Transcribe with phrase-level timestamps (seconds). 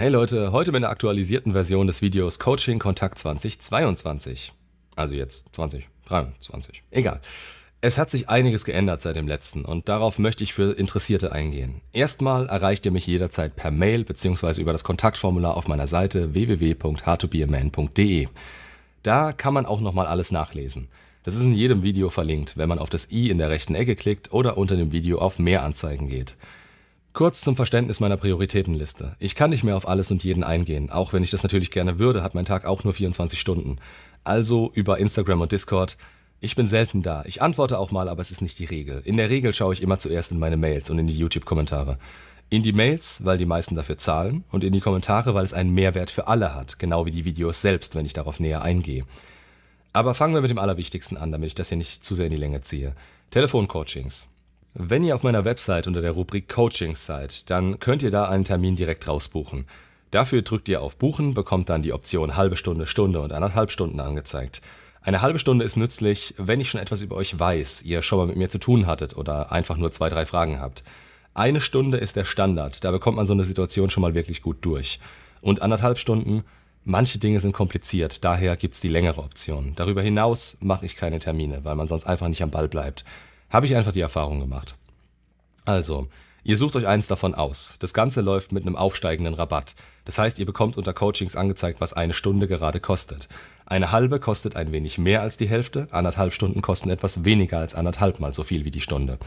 [0.00, 4.52] Hey Leute, heute mit einer aktualisierten Version des Videos Coaching Kontakt 2022.
[4.94, 6.84] Also jetzt 2023.
[6.92, 7.20] Egal.
[7.80, 11.80] Es hat sich einiges geändert seit dem letzten und darauf möchte ich für Interessierte eingehen.
[11.92, 14.60] Erstmal erreicht ihr mich jederzeit per Mail bzw.
[14.60, 18.28] über das Kontaktformular auf meiner Seite www.howtobeaman.de.
[19.02, 20.86] Da kann man auch nochmal alles nachlesen.
[21.24, 23.96] Das ist in jedem Video verlinkt, wenn man auf das i in der rechten Ecke
[23.96, 26.36] klickt oder unter dem Video auf Mehr Anzeigen geht.
[27.12, 29.16] Kurz zum Verständnis meiner Prioritätenliste.
[29.18, 30.90] Ich kann nicht mehr auf alles und jeden eingehen.
[30.90, 33.78] Auch wenn ich das natürlich gerne würde, hat mein Tag auch nur 24 Stunden.
[34.24, 35.96] Also über Instagram und Discord.
[36.40, 37.24] Ich bin selten da.
[37.24, 39.02] Ich antworte auch mal, aber es ist nicht die Regel.
[39.04, 41.98] In der Regel schaue ich immer zuerst in meine Mails und in die YouTube-Kommentare.
[42.50, 45.74] In die Mails, weil die meisten dafür zahlen, und in die Kommentare, weil es einen
[45.74, 49.04] Mehrwert für alle hat, genau wie die Videos selbst, wenn ich darauf näher eingehe.
[49.92, 52.32] Aber fangen wir mit dem Allerwichtigsten an, damit ich das hier nicht zu sehr in
[52.32, 52.94] die Länge ziehe.
[53.30, 54.28] Telefoncoachings.
[54.80, 58.44] Wenn ihr auf meiner Website unter der Rubrik Coachings seid, dann könnt ihr da einen
[58.44, 59.66] Termin direkt rausbuchen.
[60.12, 63.98] Dafür drückt ihr auf Buchen, bekommt dann die Option halbe Stunde, Stunde und anderthalb Stunden
[63.98, 64.62] angezeigt.
[65.02, 68.28] Eine halbe Stunde ist nützlich, wenn ich schon etwas über euch weiß, ihr schon mal
[68.28, 70.84] mit mir zu tun hattet oder einfach nur zwei, drei Fragen habt.
[71.34, 74.58] Eine Stunde ist der Standard, da bekommt man so eine Situation schon mal wirklich gut
[74.60, 75.00] durch.
[75.40, 76.44] Und anderthalb Stunden,
[76.84, 79.72] manche Dinge sind kompliziert, daher gibt's die längere Option.
[79.74, 83.04] Darüber hinaus mache ich keine Termine, weil man sonst einfach nicht am Ball bleibt.
[83.50, 84.76] Habe ich einfach die Erfahrung gemacht.
[85.64, 86.08] Also,
[86.44, 87.76] ihr sucht euch eins davon aus.
[87.78, 89.74] Das Ganze läuft mit einem aufsteigenden Rabatt.
[90.04, 93.28] Das heißt, ihr bekommt unter Coachings angezeigt, was eine Stunde gerade kostet.
[93.66, 97.74] Eine halbe kostet ein wenig mehr als die Hälfte, anderthalb Stunden kosten etwas weniger als
[97.74, 99.18] anderthalb mal so viel wie die Stunde.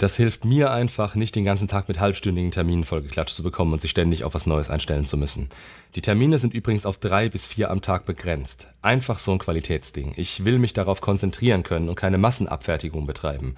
[0.00, 3.82] Das hilft mir einfach, nicht den ganzen Tag mit halbstündigen Terminen vollgeklatscht zu bekommen und
[3.82, 5.50] sich ständig auf was Neues einstellen zu müssen.
[5.94, 8.68] Die Termine sind übrigens auf drei bis vier am Tag begrenzt.
[8.80, 10.14] Einfach so ein Qualitätsding.
[10.16, 13.56] Ich will mich darauf konzentrieren können und keine Massenabfertigung betreiben.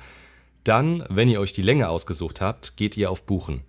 [0.64, 3.60] Dann, wenn ihr euch die Länge ausgesucht habt, geht ihr auf Buchen.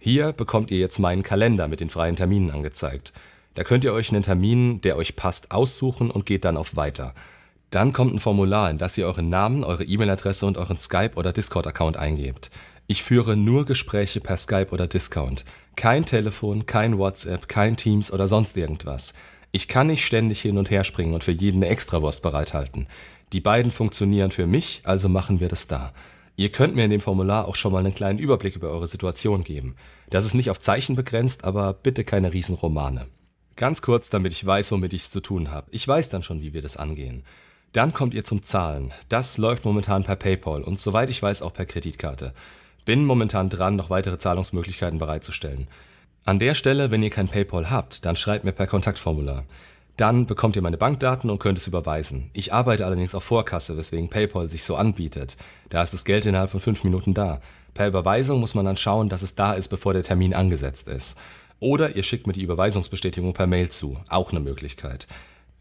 [0.00, 3.12] Hier bekommt ihr jetzt meinen Kalender mit den freien Terminen angezeigt.
[3.54, 7.14] Da könnt ihr euch einen Termin, der euch passt, aussuchen und geht dann auf Weiter.
[7.70, 11.32] Dann kommt ein Formular, in das ihr euren Namen, eure E-Mail-Adresse und euren Skype- oder
[11.32, 12.50] Discord-Account eingebt.
[12.86, 15.44] Ich führe nur Gespräche per Skype oder Discount.
[15.74, 19.12] Kein Telefon, kein WhatsApp, kein Teams oder sonst irgendwas.
[19.50, 22.86] Ich kann nicht ständig hin und her springen und für jeden eine Extrawurst bereithalten.
[23.32, 25.92] Die beiden funktionieren für mich, also machen wir das da.
[26.36, 29.42] Ihr könnt mir in dem Formular auch schon mal einen kleinen Überblick über eure Situation
[29.42, 29.74] geben.
[30.10, 33.06] Das ist nicht auf Zeichen begrenzt, aber bitte keine Riesenromane.
[33.56, 35.66] Ganz kurz, damit ich weiß, womit ich es zu tun habe.
[35.70, 37.24] Ich weiß dann schon, wie wir das angehen.
[37.76, 38.94] Dann kommt ihr zum Zahlen.
[39.10, 42.32] Das läuft momentan per PayPal und soweit ich weiß auch per Kreditkarte.
[42.86, 45.68] Bin momentan dran, noch weitere Zahlungsmöglichkeiten bereitzustellen.
[46.24, 49.44] An der Stelle, wenn ihr kein PayPal habt, dann schreibt mir per Kontaktformular.
[49.98, 52.30] Dann bekommt ihr meine Bankdaten und könnt es überweisen.
[52.32, 55.36] Ich arbeite allerdings auf Vorkasse, weswegen PayPal sich so anbietet.
[55.68, 57.42] Da ist das Geld innerhalb von fünf Minuten da.
[57.74, 61.18] Per Überweisung muss man dann schauen, dass es da ist, bevor der Termin angesetzt ist.
[61.60, 63.98] Oder ihr schickt mir die Überweisungsbestätigung per Mail zu.
[64.08, 65.06] Auch eine Möglichkeit.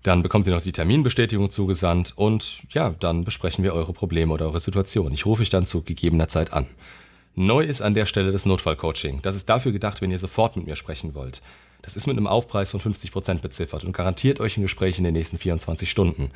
[0.05, 4.45] Dann bekommt ihr noch die Terminbestätigung zugesandt und ja, dann besprechen wir eure Probleme oder
[4.45, 5.11] eure Situation.
[5.11, 6.67] Ich rufe euch dann zu gegebener Zeit an.
[7.33, 9.23] Neu ist an der Stelle das Notfallcoaching.
[9.23, 11.41] Das ist dafür gedacht, wenn ihr sofort mit mir sprechen wollt.
[11.81, 15.13] Das ist mit einem Aufpreis von 50% beziffert und garantiert euch ein Gespräch in den
[15.13, 16.29] nächsten 24 Stunden.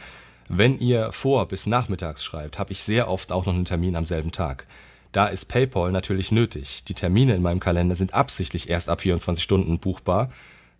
[0.47, 4.07] Wenn ihr vor bis nachmittags schreibt, habe ich sehr oft auch noch einen Termin am
[4.07, 4.65] selben Tag.
[5.11, 6.85] Da ist PayPal natürlich nötig.
[6.85, 10.31] Die Termine in meinem Kalender sind absichtlich erst ab 24 Stunden buchbar,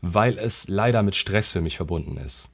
[0.02, 2.50] weil es leider mit Stress für mich verbunden ist.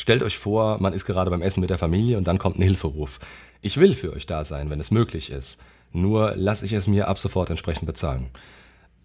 [0.00, 2.62] Stellt euch vor, man ist gerade beim Essen mit der Familie und dann kommt ein
[2.62, 3.20] Hilferuf.
[3.60, 5.60] Ich will für euch da sein, wenn es möglich ist.
[5.92, 8.30] Nur lasse ich es mir ab sofort entsprechend bezahlen.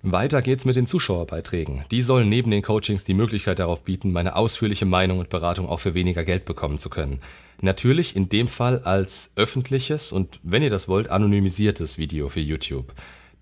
[0.03, 1.83] Weiter geht's mit den Zuschauerbeiträgen.
[1.91, 5.81] Die sollen neben den Coachings die Möglichkeit darauf bieten, meine ausführliche Meinung und Beratung auch
[5.81, 7.19] für weniger Geld bekommen zu können.
[7.59, 12.93] Natürlich in dem Fall als öffentliches und, wenn ihr das wollt, anonymisiertes Video für YouTube.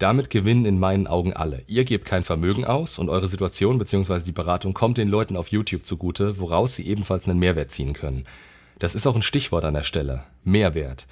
[0.04, 1.64] Damit gewinnen in meinen Augen alle.
[1.66, 4.20] Ihr gebt kein Vermögen aus und eure Situation bzw.
[4.26, 8.26] die Beratung kommt den Leuten auf YouTube zugute, woraus sie ebenfalls einen Mehrwert ziehen können.
[8.80, 10.26] Das ist auch ein Stichwort an der Stelle.
[10.44, 11.08] Mehrwert.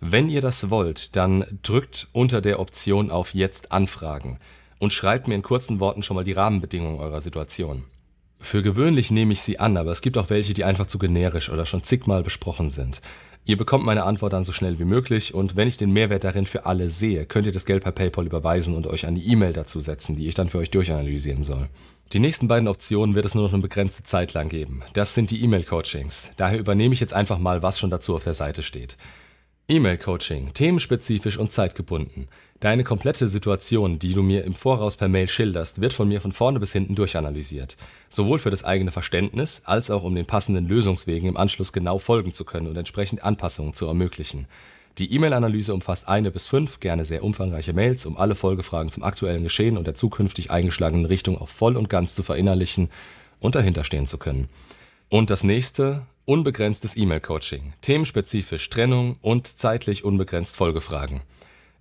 [0.00, 4.38] Wenn ihr das wollt, dann drückt unter der Option auf Jetzt anfragen
[4.78, 7.84] und schreibt mir in kurzen Worten schon mal die Rahmenbedingungen eurer Situation.
[8.40, 11.48] Für gewöhnlich nehme ich sie an, aber es gibt auch welche, die einfach zu generisch
[11.48, 13.00] oder schon zigmal besprochen sind.
[13.46, 16.46] Ihr bekommt meine Antwort dann so schnell wie möglich und wenn ich den Mehrwert darin
[16.46, 19.52] für alle sehe, könnt ihr das Geld per PayPal überweisen und euch an die E-Mail
[19.52, 21.68] dazu setzen, die ich dann für euch durchanalysieren soll.
[22.14, 24.80] Die nächsten beiden Optionen wird es nur noch eine begrenzte Zeit lang geben.
[24.94, 26.30] Das sind die E-Mail-Coachings.
[26.38, 28.96] Daher übernehme ich jetzt einfach mal, was schon dazu auf der Seite steht.
[29.66, 32.28] E-Mail-Coaching, themenspezifisch und zeitgebunden.
[32.60, 36.32] Deine komplette Situation, die du mir im Voraus per Mail schilderst, wird von mir von
[36.32, 37.78] vorne bis hinten durchanalysiert.
[38.10, 42.32] Sowohl für das eigene Verständnis als auch um den passenden Lösungswegen im Anschluss genau folgen
[42.32, 44.48] zu können und entsprechend Anpassungen zu ermöglichen.
[44.98, 49.44] Die E-Mail-Analyse umfasst eine bis fünf, gerne sehr umfangreiche Mails, um alle Folgefragen zum aktuellen
[49.44, 52.90] Geschehen und der zukünftig eingeschlagenen Richtung auch voll und ganz zu verinnerlichen
[53.40, 54.50] und dahinterstehen zu können.
[55.08, 61.20] Und das nächste, unbegrenztes E-Mail-Coaching, themenspezifisch Trennung und zeitlich unbegrenzt Folgefragen.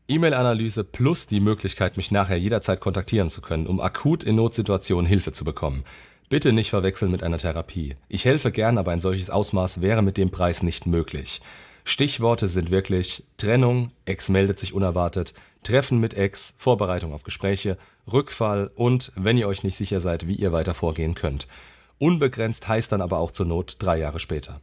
[0.07, 5.31] E-Mail-Analyse plus die Möglichkeit, mich nachher jederzeit kontaktieren zu können, um akut in Notsituationen Hilfe
[5.31, 5.85] zu bekommen.
[6.29, 7.95] Bitte nicht verwechseln mit einer Therapie.
[8.09, 11.41] Ich helfe gern, aber ein solches Ausmaß wäre mit dem Preis nicht möglich.
[11.85, 17.77] Stichworte sind wirklich Trennung, Ex meldet sich unerwartet, Treffen mit Ex, Vorbereitung auf Gespräche,
[18.11, 21.47] Rückfall und, wenn ihr euch nicht sicher seid, wie ihr weiter vorgehen könnt.
[22.03, 24.59] Unbegrenzt heißt dann aber auch zur Not drei Jahre später.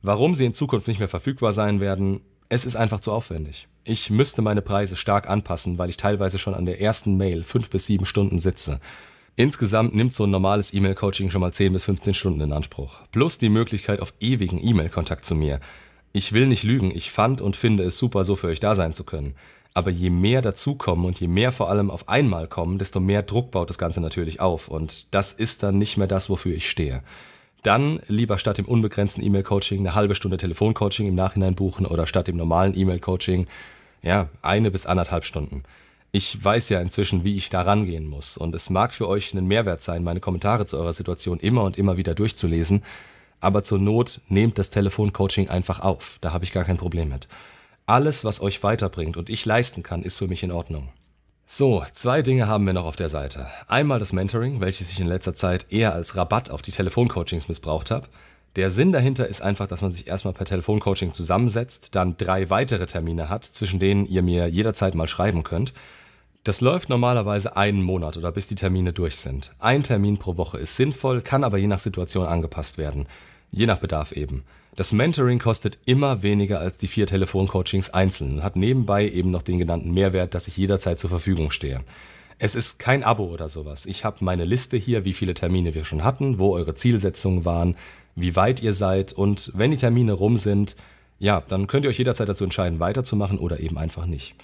[0.00, 3.68] Warum sie in Zukunft nicht mehr verfügbar sein werden, es ist einfach zu aufwendig.
[3.84, 7.68] Ich müsste meine Preise stark anpassen, weil ich teilweise schon an der ersten Mail fünf
[7.68, 8.80] bis sieben Stunden sitze.
[9.36, 13.00] Insgesamt nimmt so ein normales E-Mail-Coaching schon mal 10 bis 15 Stunden in Anspruch.
[13.12, 15.60] Plus die Möglichkeit auf ewigen E-Mail-Kontakt zu mir.
[16.14, 18.94] Ich will nicht lügen, ich fand und finde es super, so für euch da sein
[18.94, 19.34] zu können.
[19.74, 23.50] Aber je mehr dazukommen und je mehr vor allem auf einmal kommen, desto mehr Druck
[23.50, 24.68] baut das Ganze natürlich auf.
[24.68, 27.02] Und das ist dann nicht mehr das, wofür ich stehe.
[27.64, 32.28] Dann lieber statt dem unbegrenzten E-Mail-Coaching eine halbe Stunde Telefoncoaching im Nachhinein buchen oder statt
[32.28, 33.46] dem normalen E-Mail-Coaching
[34.02, 35.64] ja, eine bis anderthalb Stunden.
[36.12, 38.36] Ich weiß ja inzwischen, wie ich da rangehen muss.
[38.36, 41.76] Und es mag für euch ein Mehrwert sein, meine Kommentare zu eurer Situation immer und
[41.76, 42.84] immer wieder durchzulesen.
[43.40, 46.18] Aber zur Not nehmt das Telefoncoaching einfach auf.
[46.20, 47.26] Da habe ich gar kein Problem mit.
[47.86, 50.88] Alles, was euch weiterbringt und ich leisten kann, ist für mich in Ordnung.
[51.44, 53.46] So, zwei Dinge haben wir noch auf der Seite.
[53.68, 57.90] Einmal das Mentoring, welches ich in letzter Zeit eher als Rabatt auf die Telefoncoachings missbraucht
[57.90, 58.08] habe.
[58.56, 62.86] Der Sinn dahinter ist einfach, dass man sich erstmal per Telefoncoaching zusammensetzt, dann drei weitere
[62.86, 65.74] Termine hat, zwischen denen ihr mir jederzeit mal schreiben könnt.
[66.42, 69.52] Das läuft normalerweise einen Monat oder bis die Termine durch sind.
[69.58, 73.06] Ein Termin pro Woche ist sinnvoll, kann aber je nach Situation angepasst werden.
[73.50, 74.44] Je nach Bedarf eben.
[74.76, 79.42] Das Mentoring kostet immer weniger als die vier Telefoncoachings einzeln und hat nebenbei eben noch
[79.42, 81.84] den genannten Mehrwert, dass ich jederzeit zur Verfügung stehe.
[82.38, 83.86] Es ist kein Abo oder sowas.
[83.86, 87.76] Ich habe meine Liste hier, wie viele Termine wir schon hatten, wo eure Zielsetzungen waren,
[88.16, 90.74] wie weit ihr seid und wenn die Termine rum sind,
[91.20, 94.34] ja, dann könnt ihr euch jederzeit dazu entscheiden, weiterzumachen oder eben einfach nicht.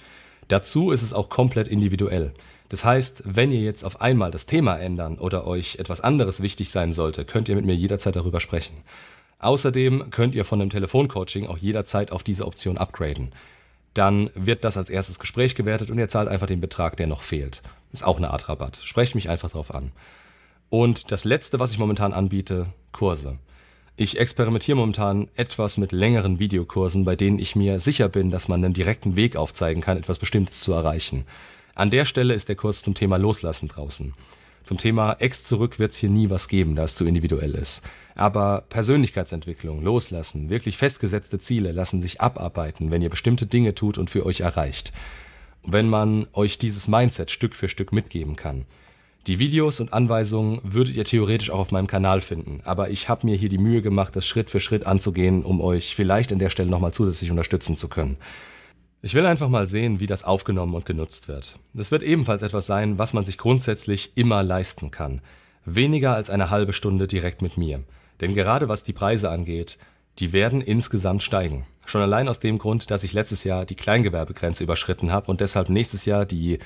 [0.51, 2.33] Dazu ist es auch komplett individuell.
[2.67, 6.71] Das heißt, wenn ihr jetzt auf einmal das Thema ändern oder euch etwas anderes wichtig
[6.71, 8.75] sein sollte, könnt ihr mit mir jederzeit darüber sprechen.
[9.39, 13.31] Außerdem könnt ihr von dem Telefoncoaching auch jederzeit auf diese Option upgraden.
[13.93, 17.21] Dann wird das als erstes Gespräch gewertet und ihr zahlt einfach den Betrag, der noch
[17.21, 17.61] fehlt.
[17.93, 18.81] Ist auch eine Art Rabatt.
[18.83, 19.93] Sprecht mich einfach drauf an.
[20.69, 23.37] Und das letzte, was ich momentan anbiete, Kurse.
[23.97, 28.63] Ich experimentiere momentan etwas mit längeren Videokursen, bei denen ich mir sicher bin, dass man
[28.63, 31.25] einen direkten Weg aufzeigen kann, etwas Bestimmtes zu erreichen.
[31.75, 34.13] An der Stelle ist der Kurs zum Thema Loslassen draußen.
[34.63, 37.81] Zum Thema Ex zurück wird es hier nie was geben, da es zu individuell ist.
[38.15, 44.09] Aber Persönlichkeitsentwicklung, Loslassen, wirklich festgesetzte Ziele lassen sich abarbeiten, wenn ihr bestimmte Dinge tut und
[44.09, 44.93] für euch erreicht.
[45.63, 48.65] Wenn man euch dieses Mindset Stück für Stück mitgeben kann.
[49.27, 53.27] Die Videos und Anweisungen würdet ihr theoretisch auch auf meinem Kanal finden, aber ich habe
[53.27, 56.49] mir hier die Mühe gemacht, das Schritt für Schritt anzugehen, um euch vielleicht an der
[56.49, 58.17] Stelle nochmal zusätzlich unterstützen zu können.
[59.03, 61.59] Ich will einfach mal sehen, wie das aufgenommen und genutzt wird.
[61.73, 65.21] Das wird ebenfalls etwas sein, was man sich grundsätzlich immer leisten kann.
[65.65, 67.83] Weniger als eine halbe Stunde direkt mit mir.
[68.21, 69.77] Denn gerade was die Preise angeht,
[70.17, 71.65] die werden insgesamt steigen.
[71.85, 75.69] Schon allein aus dem Grund, dass ich letztes Jahr die Kleingewerbegrenze überschritten habe und deshalb
[75.69, 76.59] nächstes Jahr die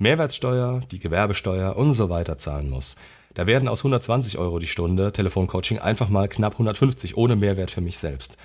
[0.00, 2.96] Mehrwertsteuer, die Gewerbesteuer und so weiter zahlen muss.
[3.34, 7.82] Da werden aus 120 Euro die Stunde Telefoncoaching einfach mal knapp 150 ohne Mehrwert für
[7.82, 8.38] mich selbst.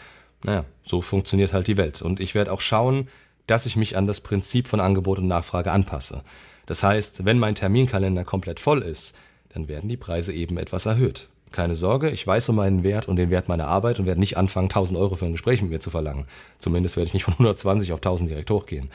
[0.43, 2.01] Naja, so funktioniert halt die Welt.
[2.01, 3.07] Und ich werde auch schauen,
[3.47, 6.23] dass ich mich an das Prinzip von Angebot und Nachfrage anpasse.
[6.65, 9.15] Das heißt, wenn mein Terminkalender komplett voll ist,
[9.47, 11.29] dann werden die Preise eben etwas erhöht.
[11.53, 14.35] Keine Sorge, ich weiß um meinen Wert und den Wert meiner Arbeit und werde nicht
[14.35, 16.25] anfangen, 1000 Euro für ein Gespräch mit mir zu verlangen.
[16.59, 18.89] Zumindest werde ich nicht von 120 auf 1000 direkt hochgehen.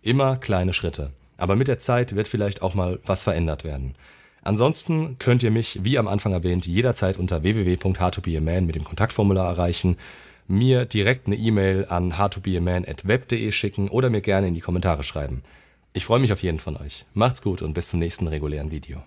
[0.00, 1.10] Immer kleine Schritte.
[1.36, 3.94] Aber mit der Zeit wird vielleicht auch mal was verändert werden.
[4.42, 9.96] Ansonsten könnt ihr mich, wie am Anfang erwähnt, jederzeit unter www.howtobeaman mit dem Kontaktformular erreichen,
[10.46, 15.42] mir direkt eine E-Mail an howtobeaman.web.de schicken oder mir gerne in die Kommentare schreiben.
[15.94, 17.06] Ich freue mich auf jeden von euch.
[17.14, 19.02] Macht's gut und bis zum nächsten regulären Video.